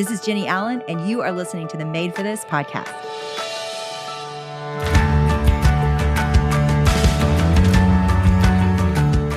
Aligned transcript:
This 0.00 0.10
is 0.10 0.22
Jennie 0.22 0.46
Allen, 0.46 0.82
and 0.88 1.06
you 1.06 1.20
are 1.20 1.30
listening 1.30 1.68
to 1.68 1.76
the 1.76 1.84
Made 1.84 2.14
for 2.14 2.22
This 2.22 2.42
podcast. 2.46 2.88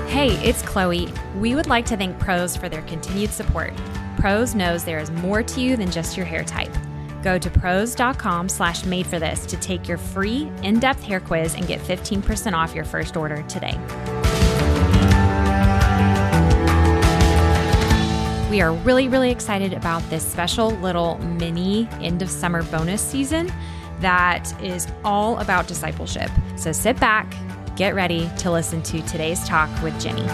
Hey, 0.08 0.30
it's 0.42 0.62
Chloe. 0.62 1.12
We 1.38 1.54
would 1.56 1.68
like 1.68 1.86
to 1.88 1.98
thank 1.98 2.18
Prose 2.18 2.56
for 2.56 2.70
their 2.70 2.84
continued 2.84 3.32
support. 3.32 3.74
Prose 4.18 4.56
knows 4.56 4.86
there 4.86 5.00
is 5.00 5.12
more 5.12 5.44
to 5.44 5.60
you 5.60 5.76
than 5.76 5.92
just 5.92 6.16
your 6.16 6.26
hair 6.26 6.46
type. 6.46 6.74
Go 7.24 7.38
to 7.38 7.50
prose.com 7.50 8.48
slash 8.48 8.86
made 8.86 9.06
for 9.06 9.20
this 9.20 9.46
to 9.48 9.58
take 9.58 9.86
your 9.86 9.98
free 9.98 10.50
in-depth 10.64 11.04
hair 11.04 11.20
quiz 11.20 11.56
and 11.56 11.68
get 11.68 11.82
15% 11.82 12.54
off 12.54 12.74
your 12.74 12.86
first 12.86 13.18
order 13.18 13.42
today. 13.50 13.78
We 18.54 18.62
are 18.62 18.72
really, 18.72 19.08
really 19.08 19.32
excited 19.32 19.74
about 19.74 20.08
this 20.12 20.24
special 20.24 20.70
little 20.74 21.18
mini 21.18 21.90
end 22.02 22.22
of 22.22 22.30
summer 22.30 22.62
bonus 22.62 23.02
season 23.02 23.52
that 24.00 24.54
is 24.62 24.88
all 25.04 25.40
about 25.40 25.68
discipleship. 25.68 26.30
So 26.56 26.72
sit 26.72 27.00
back, 27.00 27.34
get 27.76 27.96
ready 27.96 28.30
to 28.38 28.52
listen 28.52 28.84
to 28.84 29.02
today's 29.08 29.44
talk 29.48 29.72
with 29.82 30.00
Jennie. 30.00 30.28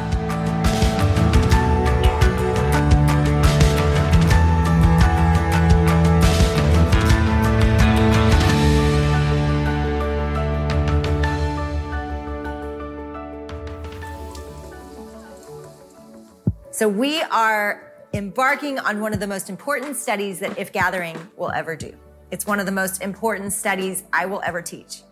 So, 16.72 16.88
we 16.88 17.22
are 17.24 17.89
embarking 18.14 18.80
on 18.80 19.00
one 19.02 19.14
of 19.14 19.20
the 19.20 19.28
most 19.28 19.50
important 19.50 19.96
studies 19.96 20.40
that 20.40 20.58
If 20.58 20.72
Gathering 20.72 21.18
will 21.38 21.52
ever 21.52 21.76
do. 21.76 21.94
It's 22.32 22.48
one 22.48 22.60
of 22.60 22.66
the 22.66 22.72
most 22.72 23.02
important 23.02 23.54
studies 23.54 24.04
I 24.12 24.26
will 24.26 24.42
ever 24.44 24.62
teach. 24.62 25.04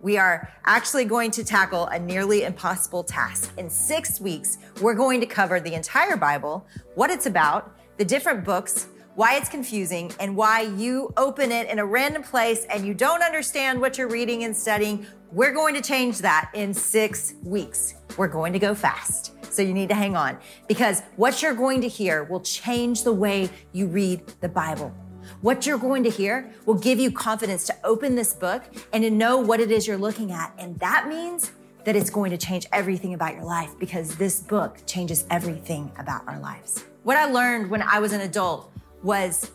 We 0.00 0.16
are 0.16 0.52
actually 0.64 1.04
going 1.04 1.32
to 1.32 1.44
tackle 1.44 1.86
a 1.86 1.98
nearly 1.98 2.44
impossible 2.44 3.02
task. 3.02 3.52
In 3.58 3.68
six 3.68 4.20
weeks, 4.20 4.58
we're 4.80 4.94
going 4.94 5.20
to 5.20 5.26
cover 5.26 5.58
the 5.58 5.74
entire 5.74 6.16
Bible, 6.16 6.64
what 6.94 7.10
it's 7.10 7.26
about, 7.26 7.76
the 7.96 8.04
different 8.04 8.44
books, 8.44 8.86
why 9.16 9.36
it's 9.36 9.48
confusing, 9.48 10.12
and 10.20 10.36
why 10.36 10.60
you 10.60 11.12
open 11.16 11.50
it 11.50 11.68
in 11.68 11.80
a 11.80 11.84
random 11.84 12.22
place 12.22 12.64
and 12.66 12.86
you 12.86 12.94
don't 12.94 13.22
understand 13.22 13.80
what 13.80 13.98
you're 13.98 14.08
reading 14.08 14.44
and 14.44 14.56
studying. 14.56 15.04
We're 15.32 15.52
going 15.52 15.74
to 15.74 15.82
change 15.82 16.18
that 16.18 16.50
in 16.54 16.72
six 16.72 17.34
weeks. 17.42 17.94
We're 18.16 18.28
going 18.28 18.52
to 18.52 18.60
go 18.60 18.76
fast. 18.76 19.32
So 19.50 19.62
you 19.62 19.74
need 19.74 19.88
to 19.88 19.94
hang 19.94 20.16
on 20.16 20.38
because 20.66 21.02
what 21.16 21.42
you're 21.42 21.54
going 21.54 21.80
to 21.80 21.88
hear 21.88 22.24
will 22.24 22.40
change 22.40 23.02
the 23.02 23.12
way 23.12 23.50
you 23.72 23.86
read 23.86 24.26
the 24.40 24.48
Bible. 24.48 24.94
What 25.40 25.66
you're 25.66 25.78
going 25.78 26.02
to 26.04 26.10
hear 26.10 26.52
will 26.66 26.74
give 26.74 26.98
you 26.98 27.10
confidence 27.10 27.66
to 27.66 27.76
open 27.84 28.14
this 28.14 28.32
book 28.32 28.62
and 28.92 29.02
to 29.04 29.10
know 29.10 29.38
what 29.38 29.60
it 29.60 29.70
is 29.70 29.86
you're 29.86 29.98
looking 29.98 30.32
at. 30.32 30.52
And 30.58 30.78
that 30.80 31.08
means 31.08 31.52
that 31.84 31.96
it's 31.96 32.10
going 32.10 32.30
to 32.30 32.36
change 32.36 32.66
everything 32.72 33.14
about 33.14 33.34
your 33.34 33.44
life 33.44 33.74
because 33.78 34.16
this 34.16 34.40
book 34.40 34.78
changes 34.86 35.24
everything 35.30 35.90
about 35.98 36.26
our 36.26 36.38
lives. 36.40 36.84
What 37.02 37.16
I 37.16 37.26
learned 37.26 37.70
when 37.70 37.82
I 37.82 37.98
was 37.98 38.12
an 38.12 38.20
adult 38.20 38.72
was 39.02 39.50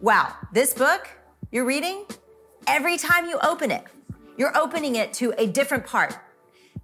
wow, 0.00 0.32
this 0.52 0.74
book 0.74 1.08
you're 1.50 1.64
reading, 1.64 2.04
every 2.66 2.96
time 2.98 3.28
you 3.28 3.38
open 3.42 3.70
it, 3.70 3.84
you're 4.36 4.56
opening 4.56 4.96
it 4.96 5.12
to 5.14 5.34
a 5.38 5.46
different 5.46 5.86
part. 5.86 6.16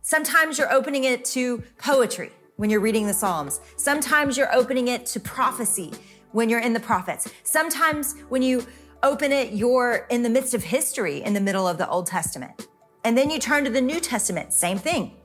Sometimes 0.02 0.58
you're 0.58 0.72
opening 0.72 1.04
it 1.04 1.24
to 1.26 1.62
poetry 1.78 2.32
when 2.56 2.70
you're 2.70 2.80
reading 2.80 3.06
the 3.06 3.14
Psalms. 3.14 3.60
Sometimes 3.76 4.36
you're 4.36 4.54
opening 4.54 4.88
it 4.88 5.06
to 5.06 5.20
prophecy 5.20 5.92
when 6.32 6.48
you're 6.48 6.60
in 6.60 6.72
the 6.72 6.80
prophets. 6.80 7.30
Sometimes 7.42 8.14
when 8.28 8.42
you 8.42 8.66
open 9.02 9.32
it, 9.32 9.52
you're 9.52 10.06
in 10.10 10.22
the 10.22 10.30
midst 10.30 10.54
of 10.54 10.62
history 10.62 11.22
in 11.22 11.34
the 11.34 11.40
middle 11.40 11.68
of 11.68 11.78
the 11.78 11.88
Old 11.88 12.06
Testament. 12.06 12.68
And 13.04 13.16
then 13.18 13.30
you 13.30 13.38
turn 13.38 13.64
to 13.64 13.70
the 13.70 13.80
New 13.80 14.00
Testament, 14.00 14.52
same 14.52 14.78
thing. 14.78 15.16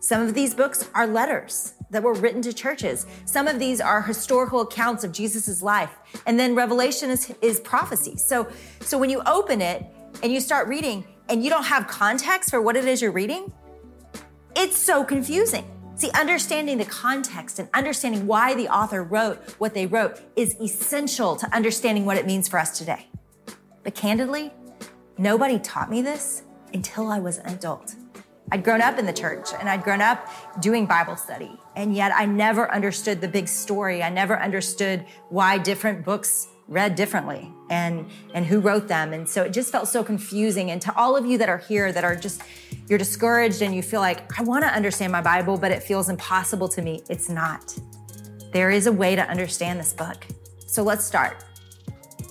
Some 0.00 0.22
of 0.22 0.34
these 0.34 0.54
books 0.54 0.88
are 0.94 1.06
letters 1.06 1.74
that 1.90 2.02
were 2.02 2.14
written 2.14 2.40
to 2.42 2.52
churches. 2.52 3.06
Some 3.24 3.48
of 3.48 3.58
these 3.58 3.80
are 3.80 4.00
historical 4.02 4.60
accounts 4.60 5.02
of 5.02 5.10
Jesus' 5.12 5.62
life. 5.62 5.90
And 6.26 6.38
then 6.38 6.54
Revelation 6.54 7.10
is, 7.10 7.34
is 7.42 7.58
prophecy. 7.60 8.16
So, 8.16 8.48
so 8.80 8.98
when 8.98 9.10
you 9.10 9.22
open 9.26 9.60
it 9.60 9.84
and 10.22 10.32
you 10.32 10.40
start 10.40 10.68
reading 10.68 11.04
and 11.28 11.42
you 11.42 11.50
don't 11.50 11.64
have 11.64 11.88
context 11.88 12.50
for 12.50 12.60
what 12.60 12.76
it 12.76 12.84
is 12.84 13.02
you're 13.02 13.10
reading, 13.10 13.52
it's 14.54 14.78
so 14.78 15.02
confusing. 15.02 15.68
See, 15.96 16.10
understanding 16.10 16.76
the 16.76 16.84
context 16.84 17.58
and 17.58 17.70
understanding 17.72 18.26
why 18.26 18.52
the 18.52 18.68
author 18.68 19.02
wrote 19.02 19.38
what 19.58 19.72
they 19.72 19.86
wrote 19.86 20.20
is 20.36 20.54
essential 20.60 21.36
to 21.36 21.54
understanding 21.56 22.04
what 22.04 22.18
it 22.18 22.26
means 22.26 22.48
for 22.48 22.58
us 22.58 22.78
today. 22.78 23.06
But 23.82 23.94
candidly, 23.94 24.52
nobody 25.16 25.58
taught 25.58 25.90
me 25.90 26.02
this 26.02 26.42
until 26.74 27.08
I 27.08 27.18
was 27.18 27.38
an 27.38 27.54
adult. 27.54 27.94
I'd 28.52 28.62
grown 28.62 28.82
up 28.82 28.98
in 28.98 29.06
the 29.06 29.12
church 29.12 29.48
and 29.58 29.70
I'd 29.70 29.82
grown 29.82 30.02
up 30.02 30.28
doing 30.60 30.84
Bible 30.84 31.16
study, 31.16 31.50
and 31.74 31.96
yet 31.96 32.12
I 32.14 32.26
never 32.26 32.70
understood 32.70 33.22
the 33.22 33.28
big 33.28 33.48
story. 33.48 34.02
I 34.02 34.10
never 34.10 34.38
understood 34.38 35.06
why 35.30 35.56
different 35.56 36.04
books 36.04 36.48
read 36.68 36.94
differently 36.94 37.50
and 37.70 38.10
and 38.34 38.44
who 38.44 38.58
wrote 38.58 38.88
them 38.88 39.12
and 39.12 39.28
so 39.28 39.44
it 39.44 39.52
just 39.52 39.70
felt 39.70 39.86
so 39.86 40.02
confusing 40.02 40.72
and 40.72 40.82
to 40.82 40.92
all 40.96 41.16
of 41.16 41.24
you 41.24 41.38
that 41.38 41.48
are 41.48 41.58
here 41.58 41.92
that 41.92 42.02
are 42.02 42.16
just 42.16 42.42
you're 42.88 42.98
discouraged 42.98 43.62
and 43.62 43.74
you 43.74 43.82
feel 43.82 44.00
like 44.00 44.38
I 44.38 44.42
want 44.42 44.64
to 44.64 44.70
understand 44.70 45.12
my 45.12 45.20
Bible 45.20 45.56
but 45.58 45.70
it 45.70 45.82
feels 45.82 46.08
impossible 46.08 46.68
to 46.70 46.82
me 46.82 47.02
it's 47.08 47.28
not 47.28 47.76
there 48.52 48.70
is 48.70 48.86
a 48.86 48.92
way 48.92 49.16
to 49.16 49.22
understand 49.22 49.78
this 49.80 49.92
book 49.92 50.26
so 50.66 50.82
let's 50.82 51.04
start 51.04 51.44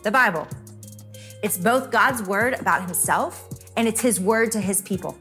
the 0.04 0.12
Bible 0.12 0.48
it's 1.44 1.58
both 1.58 1.92
God's 1.92 2.24
word 2.24 2.54
about 2.54 2.84
himself 2.84 3.50
and 3.78 3.88
it's 3.88 4.02
his 4.02 4.20
word 4.20 4.52
to 4.54 4.62
his 4.62 4.82
people 4.82 5.18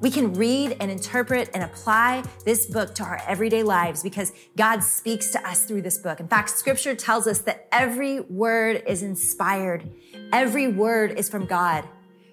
we 0.00 0.10
can 0.10 0.32
read 0.32 0.78
and 0.80 0.90
interpret 0.90 1.50
and 1.52 1.62
apply 1.62 2.24
this 2.46 2.64
book 2.66 2.94
to 2.94 3.02
our 3.02 3.20
everyday 3.26 3.62
lives 3.62 4.02
because 4.02 4.32
God 4.56 4.82
speaks 4.82 5.30
to 5.32 5.46
us 5.46 5.64
through 5.64 5.82
this 5.82 5.98
book. 5.98 6.20
In 6.20 6.28
fact, 6.28 6.48
scripture 6.50 6.94
tells 6.94 7.26
us 7.26 7.40
that 7.40 7.68
every 7.70 8.20
word 8.20 8.82
is 8.86 9.02
inspired. 9.02 9.90
Every 10.32 10.68
word 10.68 11.18
is 11.18 11.28
from 11.28 11.44
God. 11.44 11.86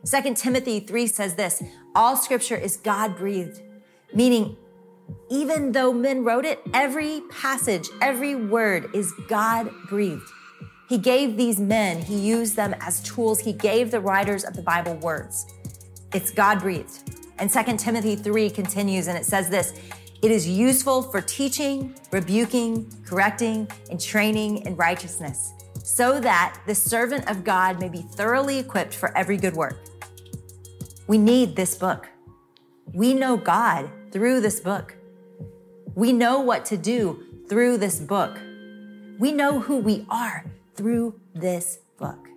2 0.06 0.34
Timothy 0.36 0.80
3 0.80 1.08
says 1.08 1.36
this, 1.36 1.64
all 1.96 2.16
scripture 2.16 2.56
is 2.56 2.78
God 2.78 3.18
breathed, 3.18 3.62
meaning 4.14 4.58
even 5.30 5.72
though 5.72 5.94
men 5.94 6.24
wrote 6.24 6.46
it, 6.46 6.60
every 6.74 7.22
passage, 7.30 7.88
every 8.02 8.36
word 8.36 8.90
is 8.94 9.12
God 9.28 9.70
breathed. 9.88 10.30
He 10.90 10.98
gave 10.98 11.36
these 11.36 11.60
men, 11.60 12.02
he 12.02 12.18
used 12.18 12.56
them 12.56 12.74
as 12.80 13.02
tools. 13.02 13.40
He 13.42 13.52
gave 13.52 13.92
the 13.92 14.00
writers 14.00 14.46
of 14.46 14.56
the 14.56 14.62
Bible 14.62 14.96
words. 14.96 15.46
It's 16.14 16.32
God 16.32 16.60
breathed. 16.60 17.12
And 17.40 17.52
2 17.52 17.78
Timothy 17.78 18.16
3 18.16 18.50
continues 18.50 19.08
and 19.08 19.18
it 19.18 19.26
says 19.26 19.50
this 19.50 19.74
It 20.22 20.32
is 20.32 20.48
useful 20.48 21.02
for 21.02 21.20
teaching, 21.20 21.94
rebuking, 22.12 22.90
correcting, 23.06 23.70
and 23.92 24.00
training 24.00 24.66
in 24.66 24.78
righteousness, 24.78 25.54
so 25.88 26.20
that 26.20 26.60
the 26.66 26.76
servant 26.76 27.30
of 27.30 27.46
God 27.46 27.80
may 27.80 27.88
be 27.88 28.02
thoroughly 28.02 28.60
equipped 28.60 28.94
for 28.94 29.18
every 29.18 29.38
good 29.38 29.56
work. 29.56 29.78
We 31.08 31.18
need 31.18 31.56
this 31.56 31.76
book. 31.76 32.10
We 32.92 33.14
know 33.14 33.38
God 33.38 33.90
through 34.12 34.42
this 34.42 34.60
book. 34.60 34.98
We 35.96 36.12
know 36.12 36.42
what 36.42 36.66
to 36.66 36.78
do 36.78 37.24
through 37.48 37.78
this 37.78 38.02
book. 38.02 38.38
We 39.18 39.32
know 39.32 39.62
who 39.62 39.78
we 39.78 40.06
are 40.10 40.44
through 40.76 41.22
this 41.34 41.80
book. 41.98 42.28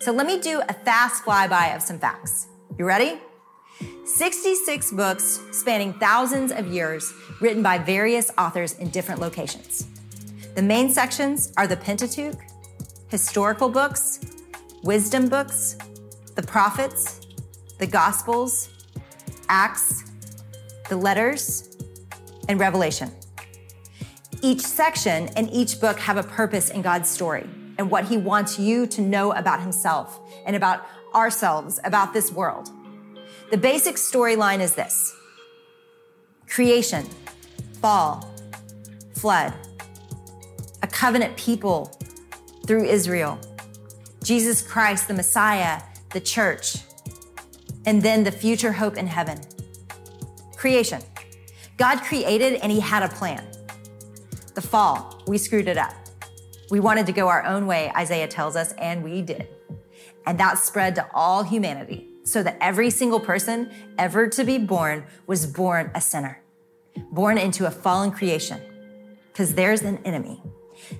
So 0.00 0.12
let 0.12 0.26
me 0.26 0.38
do 0.38 0.60
a 0.68 0.74
fast 0.74 1.24
flyby 1.24 1.74
of 1.74 1.80
some 1.80 1.98
facts. 1.98 2.46
You 2.78 2.84
ready? 2.84 3.18
66 4.04 4.92
books 4.92 5.40
spanning 5.50 5.94
thousands 5.94 6.52
of 6.52 6.66
years, 6.66 7.10
written 7.40 7.62
by 7.62 7.78
various 7.78 8.30
authors 8.36 8.74
in 8.74 8.90
different 8.90 9.18
locations. 9.18 9.86
The 10.54 10.62
main 10.62 10.90
sections 10.90 11.54
are 11.56 11.66
the 11.66 11.76
Pentateuch, 11.78 12.36
historical 13.10 13.68
books, 13.68 14.20
wisdom 14.82 15.28
books, 15.28 15.76
the 16.36 16.42
prophets, 16.42 17.20
the 17.78 17.86
Gospels, 17.86 18.70
Acts, 19.48 20.04
the 20.88 20.96
letters, 20.96 21.76
and 22.48 22.60
Revelation. 22.60 23.10
Each 24.42 24.60
section 24.60 25.28
and 25.36 25.50
each 25.50 25.80
book 25.80 25.98
have 25.98 26.16
a 26.16 26.22
purpose 26.22 26.70
in 26.70 26.82
God's 26.82 27.08
story. 27.08 27.48
and 27.78 27.90
what 27.90 28.04
he 28.04 28.18
wants 28.18 28.58
you 28.58 28.86
to 28.86 29.00
know 29.00 29.32
about 29.32 29.62
himself 29.62 30.20
and 30.44 30.54
about 30.54 30.86
ourselves, 31.14 31.80
about 31.82 32.12
this 32.12 32.30
world. 32.30 32.68
The 33.50 33.56
basic 33.56 33.96
storyline 33.96 34.60
is 34.60 34.74
this 34.74 35.16
creation, 36.46 37.06
fall, 37.80 38.28
flood, 39.14 39.54
a 40.82 40.86
covenant 40.86 41.34
people 41.38 41.98
through 42.70 42.84
Israel, 42.84 43.36
Jesus 44.22 44.62
Christ, 44.62 45.08
the 45.08 45.14
Messiah, 45.14 45.82
the 46.10 46.20
church, 46.20 46.76
and 47.84 48.00
then 48.00 48.22
the 48.22 48.30
future 48.30 48.70
hope 48.70 48.96
in 48.96 49.08
heaven. 49.08 49.40
Creation. 50.54 51.02
God 51.78 52.00
created 52.02 52.60
and 52.62 52.70
he 52.70 52.78
had 52.78 53.02
a 53.02 53.08
plan. 53.08 53.44
The 54.54 54.62
fall, 54.62 55.20
we 55.26 55.36
screwed 55.36 55.66
it 55.66 55.78
up. 55.78 55.92
We 56.70 56.78
wanted 56.78 57.06
to 57.06 57.12
go 57.12 57.26
our 57.26 57.44
own 57.44 57.66
way, 57.66 57.90
Isaiah 57.96 58.28
tells 58.28 58.54
us, 58.54 58.70
and 58.74 59.02
we 59.02 59.20
did. 59.20 59.48
And 60.24 60.38
that 60.38 60.56
spread 60.58 60.94
to 60.94 61.08
all 61.12 61.42
humanity 61.42 62.06
so 62.22 62.40
that 62.44 62.56
every 62.60 62.90
single 62.90 63.18
person 63.18 63.72
ever 63.98 64.28
to 64.28 64.44
be 64.44 64.58
born 64.58 65.06
was 65.26 65.44
born 65.44 65.90
a 65.92 66.00
sinner, 66.00 66.40
born 67.10 67.36
into 67.36 67.66
a 67.66 67.70
fallen 67.72 68.12
creation. 68.12 68.60
Because 69.32 69.54
there's 69.54 69.82
an 69.82 69.98
enemy 70.04 70.40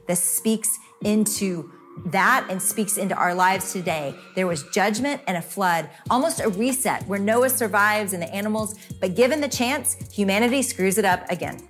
that 0.08 0.18
speaks 0.18 0.76
into 1.02 1.72
that 2.06 2.46
and 2.48 2.60
speaks 2.60 2.96
into 2.96 3.14
our 3.14 3.34
lives 3.34 3.72
today. 3.72 4.14
There 4.34 4.46
was 4.46 4.62
judgment 4.70 5.20
and 5.26 5.36
a 5.36 5.42
flood, 5.42 5.90
almost 6.08 6.40
a 6.40 6.48
reset 6.48 7.06
where 7.06 7.18
Noah 7.18 7.50
survives 7.50 8.12
and 8.12 8.22
the 8.22 8.32
animals, 8.34 8.74
but 9.00 9.14
given 9.14 9.40
the 9.40 9.48
chance, 9.48 9.96
humanity 10.12 10.62
screws 10.62 10.98
it 10.98 11.04
up 11.04 11.28
again. 11.30 11.68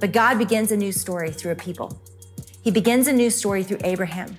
But 0.00 0.12
God 0.12 0.38
begins 0.38 0.72
a 0.72 0.76
new 0.76 0.92
story 0.92 1.30
through 1.30 1.52
a 1.52 1.56
people. 1.56 1.98
He 2.62 2.70
begins 2.70 3.06
a 3.06 3.12
new 3.12 3.30
story 3.30 3.62
through 3.62 3.78
Abraham, 3.84 4.36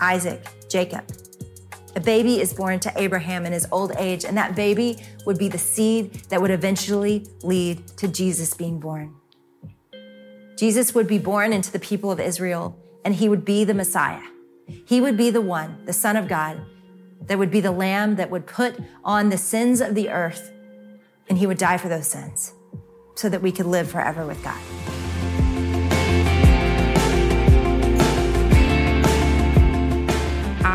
Isaac, 0.00 0.46
Jacob. 0.68 1.04
A 1.96 2.00
baby 2.00 2.40
is 2.40 2.52
born 2.54 2.78
to 2.80 2.92
Abraham 2.96 3.44
in 3.44 3.52
his 3.52 3.66
old 3.72 3.92
age, 3.98 4.24
and 4.24 4.36
that 4.36 4.54
baby 4.54 4.98
would 5.26 5.38
be 5.38 5.48
the 5.48 5.58
seed 5.58 6.14
that 6.30 6.40
would 6.40 6.52
eventually 6.52 7.26
lead 7.42 7.86
to 7.98 8.06
Jesus 8.06 8.54
being 8.54 8.78
born. 8.78 9.16
Jesus 10.56 10.94
would 10.94 11.08
be 11.08 11.18
born 11.18 11.52
into 11.52 11.72
the 11.72 11.78
people 11.80 12.12
of 12.12 12.20
Israel 12.20 12.78
and 13.04 13.14
he 13.14 13.28
would 13.28 13.44
be 13.44 13.64
the 13.64 13.74
Messiah. 13.74 14.22
He 14.66 15.00
would 15.00 15.16
be 15.16 15.30
the 15.30 15.40
one, 15.40 15.84
the 15.84 15.92
Son 15.92 16.16
of 16.16 16.28
God, 16.28 16.60
that 17.26 17.38
would 17.38 17.50
be 17.50 17.60
the 17.60 17.70
Lamb 17.70 18.16
that 18.16 18.30
would 18.30 18.46
put 18.46 18.78
on 19.04 19.28
the 19.28 19.38
sins 19.38 19.80
of 19.80 19.94
the 19.94 20.10
earth, 20.10 20.52
and 21.28 21.38
he 21.38 21.46
would 21.46 21.58
die 21.58 21.76
for 21.76 21.88
those 21.88 22.06
sins 22.06 22.52
so 23.14 23.28
that 23.28 23.42
we 23.42 23.52
could 23.52 23.66
live 23.66 23.90
forever 23.90 24.26
with 24.26 24.42
God. 24.42 24.60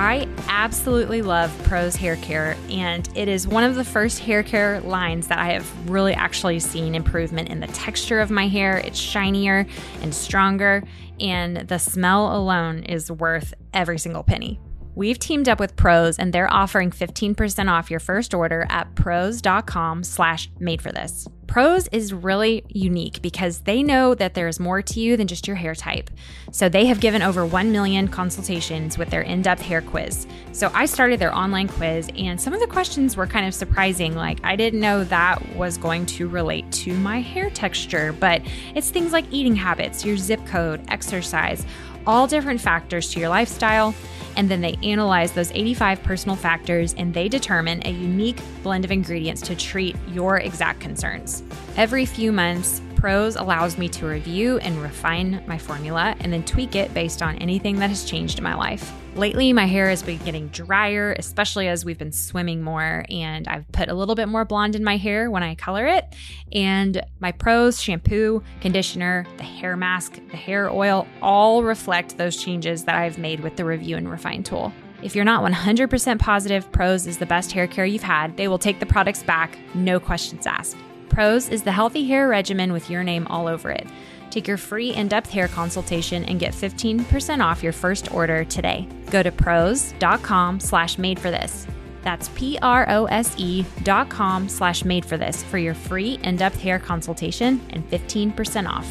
I 0.05 0.27
absolutely 0.49 1.23
love 1.23 1.51
Prose 1.63 1.95
Hair 1.95 2.17
Care, 2.17 2.55
and 2.69 3.09
it 3.15 3.27
is 3.27 3.47
one 3.47 3.63
of 3.63 3.73
the 3.73 3.83
first 3.83 4.19
hair 4.19 4.43
care 4.43 4.79
lines 4.81 5.25
that 5.29 5.39
I 5.39 5.53
have 5.53 5.89
really 5.89 6.13
actually 6.13 6.59
seen 6.59 6.93
improvement 6.93 7.49
in 7.49 7.59
the 7.59 7.65
texture 7.67 8.19
of 8.19 8.29
my 8.29 8.47
hair. 8.47 8.77
It's 8.77 8.99
shinier 8.99 9.65
and 10.03 10.13
stronger, 10.13 10.83
and 11.19 11.57
the 11.57 11.79
smell 11.79 12.37
alone 12.37 12.83
is 12.83 13.11
worth 13.11 13.55
every 13.73 13.97
single 13.97 14.21
penny. 14.21 14.59
We've 14.93 15.17
teamed 15.17 15.49
up 15.49 15.59
with 15.59 15.75
Prose 15.75 16.19
and 16.19 16.31
they're 16.31 16.53
offering 16.53 16.91
15% 16.91 17.69
off 17.69 17.89
your 17.89 17.99
first 17.99 18.35
order 18.35 18.67
at 18.69 18.93
prose.com 18.93 20.03
slash 20.03 20.51
made 20.59 20.83
for 20.83 20.91
this. 20.91 21.27
Prose 21.47 21.87
is 21.91 22.13
really 22.13 22.63
unique 22.67 23.21
because 23.21 23.59
they 23.59 23.83
know 23.83 24.15
that 24.15 24.33
there's 24.33 24.59
more 24.59 24.81
to 24.81 24.99
you 24.99 25.15
than 25.15 25.27
just 25.27 25.47
your 25.47 25.55
hair 25.55 25.75
type. 25.75 26.09
So 26.51 26.69
they 26.69 26.85
have 26.85 26.99
given 26.99 27.21
over 27.21 27.45
1 27.45 27.71
million 27.71 28.07
consultations 28.07 28.97
with 28.97 29.09
their 29.09 29.21
in-depth 29.21 29.61
hair 29.61 29.81
quiz. 29.81 30.25
So 30.51 30.71
I 30.73 30.85
started 30.85 31.19
their 31.19 31.33
online 31.33 31.67
quiz 31.67 32.09
and 32.17 32.39
some 32.39 32.53
of 32.53 32.59
the 32.59 32.67
questions 32.67 33.15
were 33.15 33.27
kind 33.27 33.45
of 33.45 33.53
surprising. 33.53 34.15
Like 34.15 34.39
I 34.43 34.55
didn't 34.55 34.79
know 34.79 35.03
that 35.05 35.55
was 35.55 35.77
going 35.77 36.05
to 36.07 36.27
relate 36.27 36.69
to 36.73 36.93
my 36.97 37.21
hair 37.21 37.49
texture, 37.49 38.13
but 38.13 38.41
it's 38.73 38.89
things 38.89 39.11
like 39.11 39.25
eating 39.31 39.55
habits, 39.55 40.03
your 40.03 40.17
zip 40.17 40.45
code, 40.45 40.83
exercise, 40.87 41.65
all 42.07 42.27
different 42.27 42.61
factors 42.61 43.11
to 43.11 43.19
your 43.19 43.29
lifestyle 43.29 43.93
and 44.35 44.49
then 44.49 44.61
they 44.61 44.75
analyze 44.83 45.31
those 45.31 45.51
85 45.51 46.03
personal 46.03 46.35
factors 46.35 46.93
and 46.95 47.13
they 47.13 47.27
determine 47.27 47.81
a 47.85 47.91
unique 47.91 48.39
blend 48.63 48.85
of 48.85 48.91
ingredients 48.91 49.41
to 49.43 49.55
treat 49.55 49.95
your 50.09 50.37
exact 50.39 50.79
concerns. 50.79 51.43
Every 51.77 52.05
few 52.05 52.31
months, 52.31 52.81
Prose 53.05 53.35
allows 53.35 53.77
me 53.77 53.87
to 53.87 54.07
review 54.07 54.57
and 54.57 54.81
refine 54.81 55.43
my 55.45 55.59
formula 55.59 56.15
and 56.21 56.33
then 56.33 56.43
tweak 56.43 56.75
it 56.75 56.91
based 56.95 57.21
on 57.21 57.35
anything 57.35 57.75
that 57.75 57.91
has 57.91 58.03
changed 58.03 58.39
in 58.39 58.43
my 58.43 58.55
life. 58.55 58.91
Lately, 59.13 59.53
my 59.53 59.67
hair 59.67 59.89
has 59.89 60.01
been 60.01 60.17
getting 60.25 60.47
drier, 60.47 61.15
especially 61.19 61.67
as 61.67 61.85
we've 61.85 61.99
been 61.99 62.11
swimming 62.11 62.63
more, 62.63 63.05
and 63.11 63.47
I've 63.47 63.71
put 63.71 63.89
a 63.89 63.93
little 63.93 64.15
bit 64.15 64.27
more 64.27 64.43
blonde 64.43 64.75
in 64.75 64.83
my 64.83 64.97
hair 64.97 65.29
when 65.29 65.43
I 65.43 65.53
color 65.53 65.85
it. 65.85 66.15
And 66.51 66.99
my 67.19 67.31
Prose, 67.31 67.79
shampoo, 67.79 68.41
conditioner, 68.59 69.27
the 69.37 69.43
hair 69.43 69.77
mask, 69.77 70.19
the 70.31 70.37
hair 70.37 70.67
oil 70.67 71.05
all 71.21 71.61
reflect 71.61 72.17
those 72.17 72.43
changes 72.43 72.85
that 72.85 72.95
I've 72.95 73.19
made 73.19 73.41
with 73.41 73.55
the 73.55 73.65
review 73.65 73.97
and 73.97 74.09
refine 74.09 74.41
tool. 74.41 74.73
If 75.03 75.15
you're 75.15 75.25
not 75.25 75.43
100% 75.43 76.17
positive 76.17 76.71
Prose 76.71 77.05
is 77.05 77.19
the 77.19 77.27
best 77.27 77.51
hair 77.51 77.67
care 77.67 77.85
you've 77.85 78.01
had, 78.01 78.35
they 78.35 78.47
will 78.47 78.57
take 78.57 78.79
the 78.79 78.87
products 78.87 79.21
back, 79.21 79.59
no 79.75 79.99
questions 79.99 80.47
asked. 80.47 80.75
Prose 81.15 81.47
is 81.47 81.63
the 81.63 81.71
healthy 81.71 82.05
hair 82.05 82.27
regimen 82.27 82.73
with 82.73 82.89
your 82.89 83.01
name 83.01 83.25
all 83.27 83.47
over 83.47 83.71
it. 83.71 83.87
Take 84.31 84.49
your 84.49 84.57
free 84.57 84.93
in-depth 84.93 85.29
hair 85.29 85.47
consultation 85.47 86.25
and 86.25 86.41
get 86.41 86.53
15% 86.53 87.41
off 87.41 87.63
your 87.63 87.71
first 87.71 88.13
order 88.13 88.43
today. 88.43 88.85
Go 89.11 89.23
to 89.23 89.31
prose.com 89.31 90.59
slash 90.59 90.97
made 90.97 91.17
for 91.17 91.31
this. 91.31 91.67
That's 92.03 92.27
P-R-O-S-E 92.35 93.65
dot 93.83 94.09
com 94.09 94.49
slash 94.49 94.83
made 94.83 95.05
for 95.05 95.15
this 95.15 95.41
for 95.41 95.57
your 95.57 95.73
free 95.73 96.19
in-depth 96.21 96.59
hair 96.59 96.79
consultation 96.79 97.65
and 97.69 97.89
15% 97.89 98.67
off. 98.67 98.85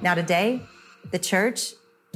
Now 0.00 0.14
today, 0.14 0.62
the 1.10 1.18
church 1.18 1.72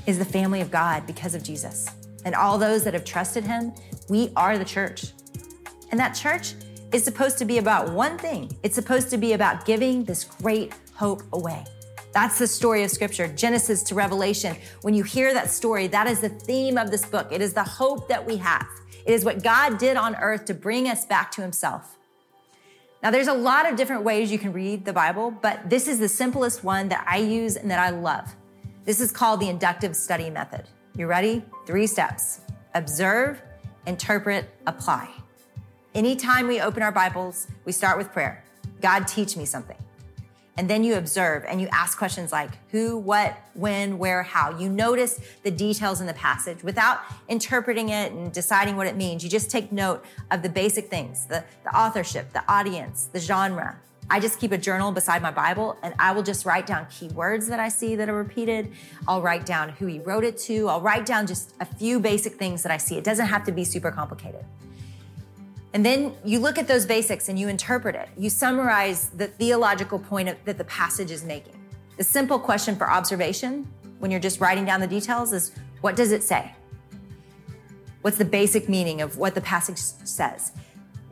is 0.07 0.21
the 0.21 0.25
family 0.25 0.61
of 0.61 0.71
God 0.71 1.05
because 1.05 1.35
of 1.35 1.43
Jesus. 1.43 1.89
And 2.27 2.35
all 2.35 2.59
those 2.59 2.83
that 2.83 2.93
have 2.93 3.05
trusted 3.05 3.45
him, 3.45 3.73
we 4.09 4.33
are 4.35 4.59
the 4.59 4.65
church. 4.65 5.13
And 5.93 6.01
that 6.01 6.11
church 6.11 6.55
is 6.93 7.05
supposed 7.05 7.39
to 7.39 7.45
be 7.45 7.59
about 7.59 7.93
one 7.93 8.19
thing 8.19 8.51
it's 8.65 8.75
supposed 8.75 9.11
to 9.11 9.17
be 9.17 9.33
about 9.33 9.65
giving 9.65 10.05
this 10.05 10.25
great 10.25 10.75
hope 10.93 11.23
away. 11.33 11.65
That's 12.13 12.39
the 12.39 12.49
story 12.49 12.83
of 12.83 12.91
Scripture, 12.91 13.29
Genesis 13.29 13.85
to 13.85 13.95
Revelation. 13.95 14.57
When 14.83 14.93
you 14.93 15.05
hear 15.05 15.33
that 15.35 15.53
story, 15.53 15.87
that 15.87 16.09
is 16.09 16.21
the 16.21 16.29
theme 16.29 16.79
of 16.79 16.91
this 16.91 17.07
book. 17.07 17.29
It 17.31 17.41
is 17.41 17.53
the 17.53 17.63
hope 17.63 18.09
that 18.09 18.27
we 18.27 18.39
have. 18.39 18.67
It 19.05 19.13
is 19.13 19.25
what 19.25 19.45
God 19.45 19.79
did 19.79 19.97
on 19.97 20.17
earth 20.17 20.47
to 20.47 20.55
bring 20.55 20.89
us 20.89 21.05
back 21.05 21.31
to 21.33 21.43
Himself. 21.43 21.97
Now, 23.05 23.13
there's 23.13 23.29
a 23.29 23.35
lot 23.35 23.71
of 23.71 23.77
different 23.77 24.03
ways 24.03 24.33
you 24.33 24.39
can 24.39 24.53
read 24.53 24.85
the 24.85 24.93
Bible, 24.93 25.31
but 25.31 25.71
this 25.71 25.87
is 25.87 26.01
the 26.01 26.09
simplest 26.09 26.65
one 26.65 26.89
that 26.89 27.05
I 27.07 27.19
use 27.19 27.55
and 27.57 27.71
that 27.71 27.79
I 27.79 27.91
love. 27.91 28.35
This 28.85 29.01
is 29.01 29.13
called 29.13 29.39
the 29.39 29.49
inductive 29.49 29.95
study 29.95 30.29
method. 30.29 30.65
You 30.97 31.07
ready? 31.07 31.45
Three 31.67 31.89
steps 31.89 32.43
observe, 32.75 33.43
interpret, 33.89 34.49
apply. 34.69 35.11
Anytime 35.97 36.47
we 36.47 36.61
open 36.61 36.81
our 36.81 36.93
Bibles, 36.93 37.49
we 37.65 37.73
start 37.73 37.99
with 37.99 38.13
prayer 38.13 38.45
God, 38.81 39.09
teach 39.09 39.37
me 39.37 39.45
something. 39.45 39.77
And 40.57 40.71
then 40.71 40.85
you 40.85 40.95
observe 40.95 41.45
and 41.49 41.61
you 41.61 41.69
ask 41.73 41.99
questions 41.99 42.31
like 42.31 42.51
who, 42.71 42.97
what, 42.97 43.37
when, 43.55 43.99
where, 43.99 44.23
how. 44.23 44.57
You 44.57 44.69
notice 44.69 45.21
the 45.43 45.51
details 45.51 46.01
in 46.01 46.07
the 46.07 46.15
passage 46.15 46.63
without 46.63 47.01
interpreting 47.29 47.89
it 47.89 48.13
and 48.13 48.33
deciding 48.33 48.77
what 48.77 48.87
it 48.87 48.95
means. 48.95 49.25
You 49.25 49.29
just 49.29 49.51
take 49.51 49.73
note 49.73 50.05
of 50.31 50.43
the 50.43 50.49
basic 50.49 50.89
things 50.89 51.27
the, 51.27 51.45
the 51.65 51.77
authorship, 51.77 52.33
the 52.33 52.45
audience, 52.49 53.11
the 53.13 53.19
genre. 53.19 53.77
I 54.09 54.21
just 54.21 54.39
keep 54.39 54.53
a 54.53 54.59
journal 54.59 54.93
beside 54.93 55.21
my 55.21 55.33
Bible 55.33 55.77
and 55.83 55.95
I 55.99 56.13
will 56.13 56.23
just 56.23 56.47
write 56.47 56.67
down 56.67 56.87
keywords 56.87 57.49
that 57.49 57.59
I 57.59 57.69
see 57.69 57.97
that 57.97 58.09
are 58.09 58.15
repeated. 58.15 58.71
I'll 59.09 59.21
write 59.21 59.45
down 59.45 59.71
who 59.71 59.87
he 59.87 59.99
wrote 59.99 60.23
it 60.23 60.39
to. 60.39 60.69
I'll 60.69 60.81
write 60.81 61.07
down 61.07 61.27
just 61.27 61.55
a 61.61 61.65
few 61.65 61.99
basic 61.99 62.35
things 62.35 62.63
that 62.63 62.71
I 62.71 62.77
see. 62.77 62.97
It 62.97 63.05
doesn't 63.05 63.27
have 63.27 63.45
to 63.45 63.53
be 63.53 63.65
super 63.65 63.91
complicated. 63.91 64.45
And 65.75 65.85
then 65.85 66.15
you 66.25 66.39
look 66.39 66.57
at 66.57 66.69
those 66.69 66.87
basics 66.87 67.29
and 67.29 67.39
you 67.39 67.49
interpret 67.49 67.97
it. 67.97 68.09
You 68.17 68.31
summarize 68.31 69.11
the 69.11 69.27
theological 69.27 69.99
point 69.99 70.29
of, 70.29 70.37
that 70.45 70.57
the 70.57 70.65
passage 70.65 71.11
is 71.11 71.25
making. 71.25 71.55
The 71.97 72.05
simple 72.05 72.39
question 72.39 72.77
for 72.77 72.89
observation 72.89 73.67
when 73.99 74.11
you're 74.11 74.21
just 74.21 74.41
writing 74.41 74.65
down 74.65 74.81
the 74.81 74.87
details 74.87 75.33
is 75.33 75.53
what 75.81 75.97
does 75.97 76.13
it 76.13 76.23
say? 76.23 76.55
What's 78.03 78.19
the 78.19 78.25
basic 78.25 78.69
meaning 78.69 79.01
of 79.01 79.19
what 79.19 79.35
the 79.35 79.41
passage 79.41 79.79
says? 79.79 80.53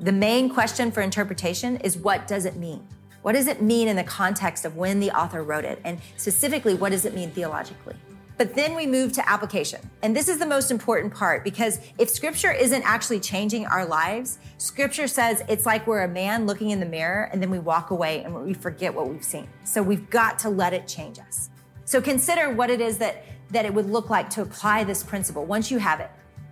The 0.04 0.12
main 0.12 0.50
question 0.50 0.92
for 0.92 1.00
interpretation 1.00 1.78
is 1.78 1.96
what 1.96 2.26
does 2.26 2.44
it 2.44 2.56
mean? 2.56 2.86
What 3.22 3.32
does 3.32 3.46
it 3.46 3.62
mean 3.62 3.88
in 3.88 3.96
the 3.96 4.04
context 4.04 4.66
of 4.66 4.76
when 4.76 5.00
the 5.00 5.10
author 5.10 5.42
wrote 5.42 5.64
it? 5.64 5.80
And 5.82 5.98
specifically, 6.18 6.74
what 6.74 6.92
does 6.92 7.06
it 7.06 7.14
mean 7.14 7.30
theologically? 7.30 7.94
But 8.36 8.54
then 8.54 8.74
we 8.74 8.86
move 8.86 9.12
to 9.12 9.26
application. 9.26 9.80
And 10.02 10.14
this 10.14 10.28
is 10.28 10.36
the 10.36 10.44
most 10.44 10.70
important 10.70 11.14
part 11.14 11.42
because 11.42 11.80
if 11.96 12.10
scripture 12.10 12.52
isn't 12.52 12.82
actually 12.82 13.18
changing 13.18 13.64
our 13.64 13.86
lives, 13.86 14.40
scripture 14.58 15.06
says 15.06 15.42
it's 15.48 15.64
like 15.64 15.86
we're 15.86 16.02
a 16.02 16.08
man 16.08 16.46
looking 16.46 16.68
in 16.68 16.80
the 16.80 16.86
mirror 16.86 17.30
and 17.32 17.40
then 17.40 17.48
we 17.48 17.58
walk 17.58 17.90
away 17.90 18.24
and 18.24 18.34
we 18.34 18.52
forget 18.52 18.92
what 18.92 19.08
we've 19.08 19.24
seen. 19.24 19.48
So 19.64 19.82
we've 19.82 20.10
got 20.10 20.38
to 20.40 20.50
let 20.50 20.74
it 20.74 20.86
change 20.86 21.18
us. 21.18 21.48
So 21.86 22.02
consider 22.02 22.50
what 22.52 22.68
it 22.68 22.82
is 22.82 22.98
that, 22.98 23.24
that 23.52 23.64
it 23.64 23.72
would 23.72 23.88
look 23.88 24.10
like 24.10 24.28
to 24.30 24.42
apply 24.42 24.84
this 24.84 25.02
principle 25.02 25.46
once 25.46 25.70
you 25.70 25.78
have 25.78 26.00
it 26.00 26.10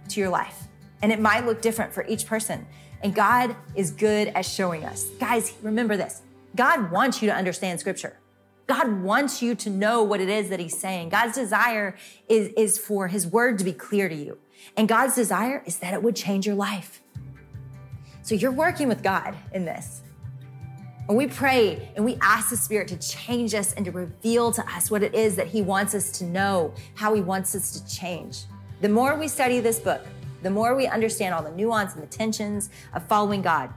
to 0.09 0.21
your 0.21 0.31
life. 0.31 0.69
And 1.03 1.13
it 1.13 1.21
might 1.21 1.45
look 1.45 1.61
different 1.61 1.93
for 1.93 2.07
each 2.07 2.27
person. 2.27 2.65
And 3.03 3.15
God 3.15 3.57
is 3.75 3.91
good 3.91 4.29
at 4.29 4.47
showing 4.47 4.85
us. 4.85 5.05
Guys, 5.19 5.53
remember 5.63 5.97
this 5.97 6.23
God 6.55 6.91
wants 6.91 7.23
you 7.23 7.29
to 7.29 7.35
understand 7.35 7.81
scripture. 7.81 8.19
God 8.67 9.03
wants 9.03 9.43
you 9.43 9.55
to 9.57 9.71
know 9.71 10.03
what 10.03 10.21
it 10.21 10.29
is 10.29 10.49
that 10.51 10.61
he's 10.61 10.79
saying. 10.79 11.09
God's 11.09 11.35
desire 11.35 11.97
is, 12.29 12.49
is 12.57 12.79
for 12.79 13.09
his 13.09 13.27
word 13.27 13.59
to 13.59 13.65
be 13.65 13.73
clear 13.73 14.09
to 14.09 14.15
you. 14.15 14.39
And 14.77 14.89
God's 14.89 15.15
desire 15.15 15.63
is 15.67 15.79
that 15.79 15.93
it 15.93 16.03
would 16.03 16.17
change 16.17 16.47
your 16.47 16.55
life. 16.55 17.03
So 18.23 18.37
you're 18.37 18.53
working 18.53 18.89
with 18.89 19.03
God 19.03 19.35
in 19.53 19.65
this. 19.65 20.03
And 21.09 21.17
we 21.17 21.27
pray 21.27 21.91
and 21.97 22.05
we 22.05 22.17
ask 22.23 22.51
the 22.51 22.57
Spirit 22.57 22.87
to 22.89 22.97
change 22.97 23.55
us 23.55 23.75
and 23.75 23.85
to 23.85 23.91
reveal 23.91 24.53
to 24.53 24.63
us 24.73 24.91
what 24.91 25.03
it 25.03 25.15
is 25.15 25.35
that 25.37 25.49
He 25.49 25.61
wants 25.61 25.95
us 25.95 26.13
to 26.13 26.25
know, 26.25 26.73
how 26.95 27.13
He 27.13 27.21
wants 27.21 27.55
us 27.57 27.79
to 27.81 27.95
change. 27.95 28.45
The 28.81 28.89
more 28.89 29.17
we 29.17 29.27
study 29.27 29.59
this 29.59 29.81
book, 29.81 30.07
the 30.43 30.51
more 30.51 30.75
we 30.75 30.87
understand 30.87 31.35
all 31.35 31.43
the 31.43 31.53
nuance 31.53 31.95
and 31.95 32.03
the 32.03 32.07
tensions 32.07 32.71
of 32.95 33.05
following 33.07 33.43
God. 33.43 33.71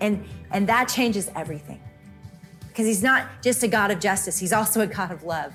And, 0.00 0.24
and 0.50 0.68
that 0.68 0.88
changes 0.88 1.30
everything 1.34 1.80
because 2.68 2.86
he's 2.86 3.02
not 3.02 3.42
just 3.42 3.62
a 3.62 3.68
God 3.68 3.90
of 3.90 4.00
justice, 4.00 4.38
he's 4.38 4.52
also 4.52 4.80
a 4.80 4.86
God 4.86 5.10
of 5.10 5.22
love. 5.22 5.52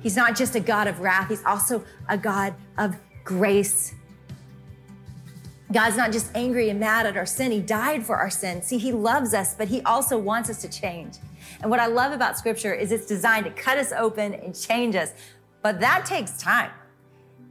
He's 0.00 0.16
not 0.16 0.34
just 0.34 0.54
a 0.54 0.60
God 0.60 0.86
of 0.86 1.00
wrath, 1.00 1.28
he's 1.28 1.44
also 1.44 1.84
a 2.08 2.16
God 2.16 2.54
of 2.78 2.96
grace. 3.24 3.94
God's 5.72 5.96
not 5.96 6.10
just 6.10 6.30
angry 6.34 6.70
and 6.70 6.80
mad 6.80 7.06
at 7.06 7.16
our 7.16 7.26
sin, 7.26 7.52
he 7.52 7.60
died 7.60 8.06
for 8.06 8.16
our 8.16 8.30
sin. 8.30 8.62
See, 8.62 8.78
he 8.78 8.92
loves 8.92 9.34
us, 9.34 9.54
but 9.54 9.68
he 9.68 9.82
also 9.82 10.18
wants 10.18 10.48
us 10.48 10.62
to 10.62 10.68
change. 10.68 11.16
And 11.60 11.70
what 11.70 11.80
I 11.80 11.86
love 11.86 12.12
about 12.12 12.38
scripture 12.38 12.72
is 12.72 12.90
it's 12.90 13.06
designed 13.06 13.44
to 13.44 13.52
cut 13.52 13.76
us 13.76 13.92
open 13.92 14.34
and 14.34 14.58
change 14.58 14.96
us, 14.96 15.12
but 15.62 15.80
that 15.80 16.06
takes 16.06 16.38
time. 16.38 16.70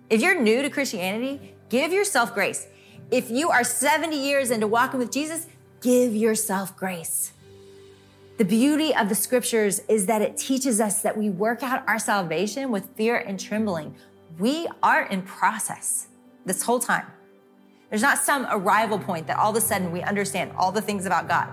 If 0.10 0.22
you're 0.22 0.40
new 0.40 0.64
to 0.64 0.70
Christianity, 0.72 1.54
give 1.70 1.94
yourself 1.94 2.34
grace. 2.34 2.68
If 3.12 3.30
you 3.30 3.52
are 3.52 3.64
70 3.64 4.16
years 4.16 4.50
into 4.50 4.66
walking 4.66 5.00
with 5.00 5.12
Jesus, 5.12 5.46
give 5.82 6.16
yourself 6.16 6.76
grace. 6.76 7.34
The 8.38 8.46
beauty 8.46 8.96
of 8.96 9.10
the 9.10 9.16
scriptures 9.16 9.82
is 9.88 10.08
that 10.08 10.24
it 10.24 10.36
teaches 10.36 10.82
us 10.82 11.04
that 11.04 11.16
we 11.16 11.30
work 11.30 11.62
out 11.62 11.84
our 11.88 12.00
salvation 12.00 12.72
with 12.72 12.90
fear 12.96 13.18
and 13.18 13.40
trembling. 13.40 13.94
We 14.40 14.68
are 14.82 15.04
in 15.04 15.22
process 15.22 16.08
this 16.46 16.64
whole 16.64 16.80
time. 16.80 17.06
There's 17.90 18.02
not 18.02 18.18
some 18.18 18.48
arrival 18.50 18.98
point 18.98 19.28
that 19.28 19.38
all 19.38 19.52
of 19.52 19.58
a 19.58 19.62
sudden 19.62 19.92
we 19.92 20.02
understand 20.02 20.54
all 20.58 20.72
the 20.72 20.82
things 20.82 21.06
about 21.06 21.28
God. 21.28 21.50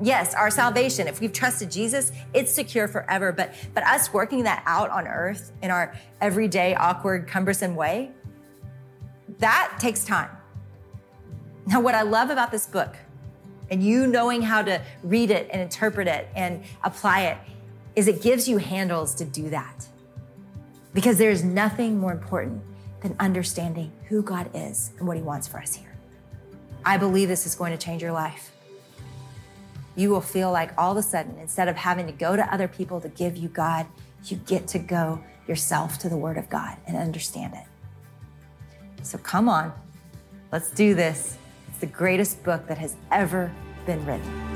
Yes, 0.00 0.34
our 0.34 0.50
salvation, 0.50 1.06
if 1.06 1.20
we've 1.20 1.32
trusted 1.32 1.70
Jesus, 1.70 2.10
it's 2.32 2.52
secure 2.52 2.88
forever. 2.88 3.32
But, 3.32 3.54
but 3.74 3.84
us 3.84 4.12
working 4.12 4.42
that 4.44 4.62
out 4.66 4.90
on 4.90 5.06
earth 5.06 5.52
in 5.62 5.70
our 5.70 5.94
everyday, 6.20 6.74
awkward, 6.74 7.28
cumbersome 7.28 7.76
way, 7.76 8.10
that 9.38 9.76
takes 9.78 10.04
time. 10.04 10.30
Now, 11.66 11.80
what 11.80 11.94
I 11.94 12.02
love 12.02 12.30
about 12.30 12.50
this 12.50 12.66
book 12.66 12.96
and 13.70 13.82
you 13.82 14.06
knowing 14.06 14.42
how 14.42 14.62
to 14.62 14.82
read 15.02 15.30
it 15.30 15.48
and 15.52 15.62
interpret 15.62 16.08
it 16.08 16.28
and 16.34 16.62
apply 16.82 17.22
it 17.22 17.38
is 17.96 18.08
it 18.08 18.20
gives 18.20 18.48
you 18.48 18.58
handles 18.58 19.14
to 19.14 19.24
do 19.24 19.50
that. 19.50 19.86
Because 20.92 21.18
there's 21.18 21.42
nothing 21.42 21.98
more 21.98 22.12
important 22.12 22.62
than 23.00 23.16
understanding 23.18 23.92
who 24.08 24.22
God 24.22 24.50
is 24.54 24.92
and 24.98 25.06
what 25.06 25.16
He 25.16 25.22
wants 25.22 25.48
for 25.48 25.58
us 25.58 25.74
here. 25.74 25.96
I 26.84 26.96
believe 26.96 27.28
this 27.28 27.46
is 27.46 27.54
going 27.54 27.72
to 27.72 27.78
change 27.78 28.02
your 28.02 28.12
life. 28.12 28.53
You 29.96 30.10
will 30.10 30.20
feel 30.20 30.50
like 30.50 30.72
all 30.76 30.92
of 30.92 30.98
a 30.98 31.02
sudden, 31.02 31.38
instead 31.38 31.68
of 31.68 31.76
having 31.76 32.06
to 32.06 32.12
go 32.12 32.34
to 32.34 32.52
other 32.52 32.66
people 32.66 33.00
to 33.00 33.08
give 33.08 33.36
you 33.36 33.48
God, 33.48 33.86
you 34.24 34.36
get 34.38 34.66
to 34.68 34.78
go 34.80 35.22
yourself 35.46 35.98
to 35.98 36.08
the 36.08 36.16
Word 36.16 36.36
of 36.36 36.48
God 36.48 36.76
and 36.86 36.96
understand 36.96 37.54
it. 37.54 39.04
So 39.04 39.18
come 39.18 39.48
on, 39.48 39.72
let's 40.50 40.70
do 40.72 40.94
this. 40.94 41.38
It's 41.68 41.78
the 41.78 41.86
greatest 41.86 42.42
book 42.42 42.66
that 42.66 42.78
has 42.78 42.96
ever 43.12 43.52
been 43.86 44.04
written. 44.04 44.54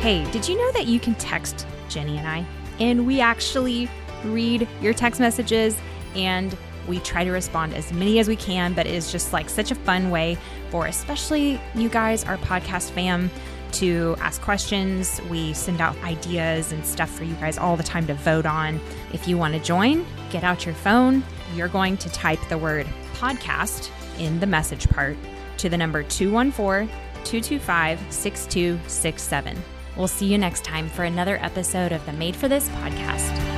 Hey, 0.00 0.28
did 0.32 0.48
you 0.48 0.56
know 0.56 0.72
that 0.72 0.86
you 0.86 0.98
can 0.98 1.14
text 1.14 1.66
Jennie 1.88 2.16
and 2.16 2.26
I? 2.26 2.46
And 2.80 3.06
we 3.06 3.20
actually 3.20 3.88
read 4.24 4.66
your 4.80 4.94
text 4.94 5.20
messages 5.20 5.76
and 6.16 6.56
we 6.90 6.98
try 6.98 7.24
to 7.24 7.30
respond 7.30 7.72
as 7.72 7.92
many 7.92 8.18
as 8.18 8.28
we 8.28 8.36
can, 8.36 8.74
but 8.74 8.86
it 8.86 8.92
is 8.92 9.10
just 9.10 9.32
like 9.32 9.48
such 9.48 9.70
a 9.70 9.74
fun 9.74 10.10
way 10.10 10.36
for 10.70 10.86
especially 10.86 11.60
you 11.74 11.88
guys, 11.88 12.24
our 12.24 12.36
podcast 12.38 12.90
fam, 12.90 13.30
to 13.72 14.16
ask 14.18 14.42
questions. 14.42 15.20
We 15.30 15.54
send 15.54 15.80
out 15.80 15.96
ideas 16.02 16.72
and 16.72 16.84
stuff 16.84 17.08
for 17.08 17.24
you 17.24 17.34
guys 17.34 17.56
all 17.56 17.76
the 17.76 17.84
time 17.84 18.06
to 18.08 18.14
vote 18.14 18.44
on. 18.44 18.80
If 19.12 19.28
you 19.28 19.38
want 19.38 19.54
to 19.54 19.60
join, 19.60 20.04
get 20.30 20.42
out 20.42 20.66
your 20.66 20.74
phone. 20.74 21.22
You're 21.54 21.68
going 21.68 21.96
to 21.98 22.10
type 22.10 22.40
the 22.48 22.58
word 22.58 22.86
podcast 23.14 23.90
in 24.18 24.40
the 24.40 24.46
message 24.46 24.88
part 24.88 25.16
to 25.58 25.68
the 25.68 25.78
number 25.78 26.02
214 26.02 26.88
225 27.24 28.12
6267. 28.12 29.56
We'll 29.96 30.08
see 30.08 30.26
you 30.26 30.38
next 30.38 30.64
time 30.64 30.88
for 30.88 31.04
another 31.04 31.36
episode 31.40 31.92
of 31.92 32.04
the 32.06 32.12
Made 32.12 32.34
for 32.34 32.48
This 32.48 32.68
podcast. 32.68 33.49